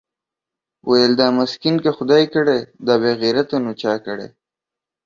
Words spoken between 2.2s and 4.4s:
کړې دا بېغيرته نو چا کړې؟